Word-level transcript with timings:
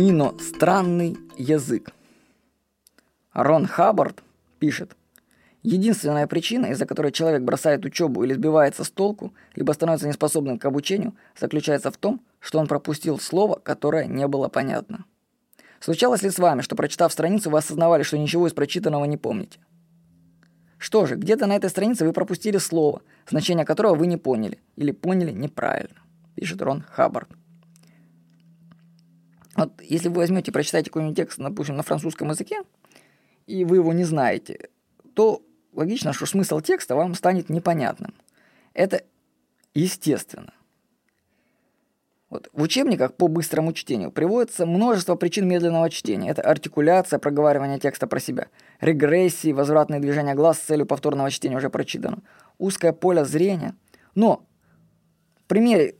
Иностранный 0.00 1.16
язык. 1.36 1.90
Рон 3.32 3.66
Хаббард 3.66 4.22
пишет, 4.60 4.96
Единственная 5.64 6.28
причина, 6.28 6.66
из-за 6.66 6.86
которой 6.86 7.10
человек 7.10 7.42
бросает 7.42 7.84
учебу 7.84 8.22
или 8.22 8.32
сбивается 8.32 8.84
с 8.84 8.90
толку, 8.90 9.34
либо 9.56 9.72
становится 9.72 10.06
неспособным 10.06 10.60
к 10.60 10.64
обучению, 10.66 11.16
заключается 11.36 11.90
в 11.90 11.96
том, 11.96 12.20
что 12.38 12.60
он 12.60 12.68
пропустил 12.68 13.18
слово, 13.18 13.58
которое 13.60 14.06
не 14.06 14.28
было 14.28 14.46
понятно. 14.46 15.04
Случалось 15.80 16.22
ли 16.22 16.30
с 16.30 16.38
вами, 16.38 16.60
что 16.60 16.76
прочитав 16.76 17.12
страницу, 17.12 17.50
вы 17.50 17.58
осознавали, 17.58 18.04
что 18.04 18.18
ничего 18.18 18.46
из 18.46 18.52
прочитанного 18.52 19.04
не 19.04 19.16
помните? 19.16 19.58
Что 20.78 21.06
же, 21.06 21.16
где-то 21.16 21.46
на 21.46 21.56
этой 21.56 21.70
странице 21.70 22.04
вы 22.04 22.12
пропустили 22.12 22.58
слово, 22.58 23.02
значение 23.28 23.64
которого 23.64 23.96
вы 23.96 24.06
не 24.06 24.16
поняли, 24.16 24.60
или 24.76 24.92
поняли 24.92 25.32
неправильно, 25.32 26.02
пишет 26.36 26.62
Рон 26.62 26.84
Хаббард. 26.88 27.37
Вот 29.58 29.82
если 29.82 30.08
вы 30.08 30.18
возьмете 30.18 30.52
прочитаете 30.52 30.88
какой-нибудь 30.88 31.16
текст, 31.16 31.38
допустим, 31.38 31.76
на 31.76 31.82
французском 31.82 32.28
языке, 32.28 32.62
и 33.48 33.64
вы 33.64 33.76
его 33.76 33.92
не 33.92 34.04
знаете, 34.04 34.68
то 35.14 35.42
логично, 35.72 36.12
что 36.12 36.26
смысл 36.26 36.60
текста 36.60 36.94
вам 36.94 37.14
станет 37.14 37.50
непонятным. 37.50 38.14
Это 38.72 39.02
естественно. 39.74 40.52
Вот 42.30 42.48
в 42.52 42.62
учебниках 42.62 43.14
по 43.14 43.26
быстрому 43.26 43.72
чтению 43.72 44.12
приводится 44.12 44.64
множество 44.64 45.16
причин 45.16 45.48
медленного 45.48 45.90
чтения. 45.90 46.30
Это 46.30 46.42
артикуляция, 46.42 47.18
проговаривание 47.18 47.80
текста 47.80 48.06
про 48.06 48.20
себя, 48.20 48.48
регрессии, 48.80 49.52
возвратные 49.52 49.98
движения 49.98 50.34
глаз 50.34 50.58
с 50.58 50.62
целью 50.66 50.86
повторного 50.86 51.32
чтения 51.32 51.56
уже 51.56 51.68
прочитано, 51.68 52.18
узкое 52.58 52.92
поле 52.92 53.24
зрения. 53.24 53.74
Но 54.14 54.46
в 55.40 55.44
примере 55.48 55.96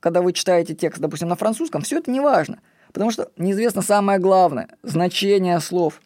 когда 0.00 0.22
вы 0.22 0.32
читаете 0.32 0.74
текст, 0.74 1.00
допустим, 1.00 1.28
на 1.28 1.36
французском, 1.36 1.82
все 1.82 1.98
это 1.98 2.10
не 2.10 2.20
важно, 2.20 2.60
потому 2.92 3.10
что 3.10 3.30
неизвестно 3.36 3.82
самое 3.82 4.18
главное– 4.18 4.68
значение 4.82 5.60
слов. 5.60 6.00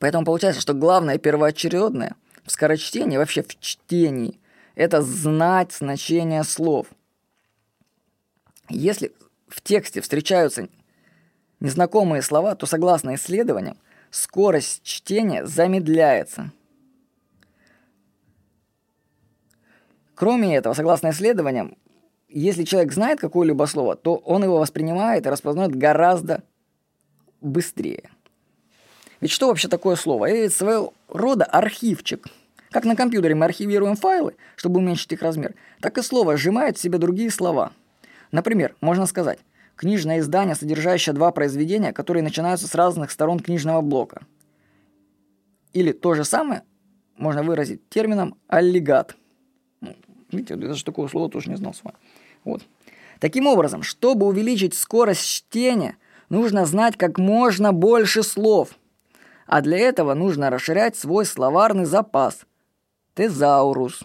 Поэтому 0.00 0.24
получается, 0.24 0.60
что 0.60 0.74
главное 0.74 1.18
первоочередное 1.18 2.16
в 2.44 2.50
скорочтении, 2.50 3.16
вообще 3.16 3.42
в 3.42 3.58
чтении, 3.58 4.38
это 4.74 5.02
знать 5.02 5.72
значение 5.72 6.44
слов. 6.44 6.88
Если 8.68 9.12
в 9.48 9.60
тексте 9.62 10.00
встречаются 10.00 10.68
незнакомые 11.60 12.22
слова, 12.22 12.54
то 12.54 12.66
согласно 12.66 13.14
исследованиям, 13.14 13.78
скорость 14.10 14.82
чтения 14.82 15.46
замедляется– 15.46 16.50
Кроме 20.14 20.56
этого, 20.56 20.74
согласно 20.74 21.10
исследованиям, 21.10 21.76
если 22.28 22.64
человек 22.64 22.92
знает 22.92 23.20
какое-либо 23.20 23.64
слово, 23.66 23.96
то 23.96 24.16
он 24.16 24.44
его 24.44 24.58
воспринимает 24.58 25.26
и 25.26 25.28
распознает 25.28 25.74
гораздо 25.74 26.42
быстрее. 27.40 28.10
Ведь 29.20 29.30
что 29.30 29.48
вообще 29.48 29.68
такое 29.68 29.96
слово? 29.96 30.26
Это 30.26 30.54
своего 30.54 30.94
рода 31.08 31.44
архивчик. 31.44 32.26
Как 32.70 32.84
на 32.84 32.96
компьютере 32.96 33.34
мы 33.34 33.44
архивируем 33.44 33.94
файлы, 33.94 34.34
чтобы 34.56 34.80
уменьшить 34.80 35.12
их 35.12 35.22
размер, 35.22 35.54
так 35.80 35.96
и 35.96 36.02
слово 36.02 36.36
сжимает 36.36 36.76
в 36.76 36.80
себе 36.80 36.98
другие 36.98 37.30
слова. 37.30 37.72
Например, 38.32 38.74
можно 38.80 39.06
сказать 39.06 39.38
«книжное 39.76 40.18
издание, 40.18 40.56
содержащее 40.56 41.14
два 41.14 41.30
произведения, 41.30 41.92
которые 41.92 42.22
начинаются 42.24 42.66
с 42.66 42.74
разных 42.74 43.12
сторон 43.12 43.38
книжного 43.38 43.80
блока». 43.80 44.26
Или 45.72 45.92
то 45.92 46.14
же 46.14 46.24
самое 46.24 46.62
можно 47.16 47.44
выразить 47.44 47.88
термином 47.88 48.36
«аллигат». 48.48 49.16
Видите, 50.36 50.54
я 50.54 50.68
даже 50.68 50.84
такого 50.84 51.08
слова 51.08 51.30
тоже 51.30 51.50
не 51.50 51.56
знал 51.56 51.74
с 51.74 51.82
вами. 51.82 51.96
Вот. 52.44 52.62
Таким 53.20 53.46
образом, 53.46 53.82
чтобы 53.82 54.26
увеличить 54.26 54.74
скорость 54.74 55.26
чтения, 55.26 55.96
нужно 56.28 56.66
знать 56.66 56.96
как 56.96 57.18
можно 57.18 57.72
больше 57.72 58.22
слов. 58.22 58.78
А 59.46 59.60
для 59.60 59.78
этого 59.78 60.14
нужно 60.14 60.50
расширять 60.50 60.96
свой 60.96 61.24
словарный 61.24 61.84
запас. 61.84 62.46
Тезаурус. 63.14 64.02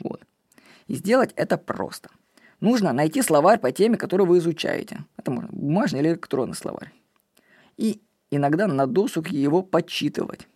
Вот. 0.00 0.22
И 0.86 0.94
сделать 0.94 1.32
это 1.36 1.58
просто. 1.58 2.10
Нужно 2.60 2.92
найти 2.92 3.22
словарь 3.22 3.58
по 3.58 3.72
теме, 3.72 3.96
которую 3.96 4.28
вы 4.28 4.38
изучаете. 4.38 5.04
Это 5.16 5.30
можно 5.30 5.50
бумажный 5.52 6.00
или 6.00 6.08
электронный 6.08 6.54
словарь. 6.54 6.92
И 7.76 8.00
иногда 8.30 8.66
на 8.66 8.86
досуг 8.86 9.28
его 9.28 9.62
подсчитывать. 9.62 10.48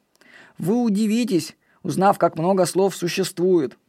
Вы 0.56 0.82
удивитесь, 0.82 1.56
узнав, 1.82 2.18
как 2.18 2.38
много 2.38 2.64
слов 2.64 2.96
существует– 2.96 3.76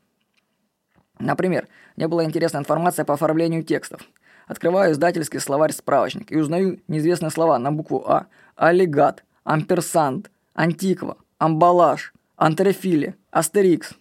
Например, 1.20 1.68
мне 1.96 2.08
была 2.08 2.24
интересная 2.24 2.62
информация 2.62 3.06
по 3.06 3.14
оформлению 3.14 3.64
текстов. 3.64 4.02
Открываю 4.48 4.94
издательский 4.94 5.40
словарь-справочник 5.40 6.32
и 6.32 6.38
узнаю 6.38 6.80
неизвестные 6.88 7.32
слова 7.32 7.60
на 7.60 7.72
букву 7.72 8.04
А. 8.08 8.28
Аллигат, 8.56 9.24
амперсант, 9.44 10.32
антиква, 10.54 11.18
амбалаж, 11.38 12.14
антрофилия, 12.36 13.16
астерикс. 13.32 13.94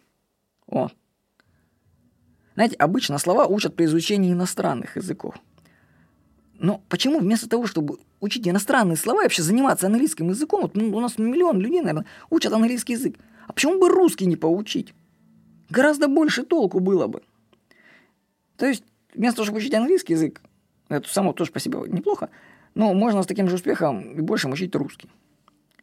О. 0.69 0.88
Знаете, 2.54 2.77
обычно 2.77 3.19
слова 3.19 3.47
учат 3.47 3.77
при 3.77 3.84
изучении 3.84 4.33
иностранных 4.33 4.97
языков. 4.97 5.34
Но 6.59 6.81
почему 6.88 7.19
вместо 7.19 7.48
того, 7.48 7.66
чтобы 7.66 7.98
учить 8.21 8.48
иностранные 8.48 8.97
слова 8.97 9.21
и 9.21 9.22
вообще 9.25 9.43
заниматься 9.43 9.87
английским 9.87 10.28
языком, 10.28 10.62
вот 10.62 10.75
ну, 10.75 10.97
у 10.97 11.00
нас 11.00 11.19
миллион 11.19 11.60
людей, 11.60 11.81
наверное, 11.81 12.06
учат 12.31 12.53
английский 12.53 12.94
язык, 12.94 13.16
а 13.47 13.53
почему 13.53 13.78
бы 13.78 13.88
русский 13.88 14.27
не 14.27 14.37
поучить? 14.37 14.94
Гораздо 15.69 16.09
больше 16.09 16.44
толку 16.44 16.81
было 16.81 17.06
бы. 17.06 17.22
То 18.56 18.66
есть, 18.66 18.84
вместо 19.15 19.37
того, 19.37 19.47
чтобы 19.47 19.59
учить 19.59 19.75
английский 19.75 20.15
язык, 20.15 20.41
это 20.88 21.09
само 21.09 21.32
тоже 21.32 21.50
по 21.50 21.60
себе 21.60 21.78
неплохо, 21.88 22.31
но 22.75 22.94
можно 22.94 23.22
с 23.22 23.27
таким 23.27 23.49
же 23.49 23.56
успехом 23.56 24.12
и 24.16 24.21
большим 24.21 24.53
учить 24.53 24.75
русский. 24.75 25.10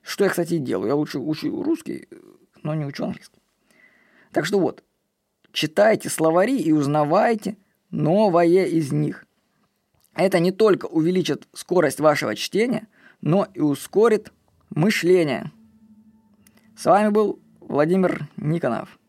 Что 0.02 0.24
я, 0.24 0.30
кстати, 0.30 0.56
и 0.56 0.60
делаю. 0.60 0.90
Я 0.90 0.96
лучше 0.96 1.20
учу 1.20 1.64
русский, 1.64 2.08
но 2.62 2.74
не 2.74 2.86
учу 2.86 3.06
английский. 3.06 3.40
Так 4.32 4.46
что 4.46 4.60
вот, 4.60 4.84
читайте 5.52 6.10
словари 6.10 6.58
и 6.58 6.72
узнавайте 6.72 7.58
новое 7.90 8.66
из 8.66 8.92
них. 8.92 9.26
Это 10.16 10.40
не 10.40 10.52
только 10.52 10.86
увеличит 10.86 11.48
скорость 11.54 12.00
вашего 12.00 12.36
чтения, 12.36 12.88
но 13.22 13.48
и 13.54 13.62
ускорит 13.62 14.32
мышление. 14.70 15.52
С 16.78 16.86
вами 16.86 17.10
был 17.10 17.40
Владимир 17.62 18.28
Никонов. 18.38 19.00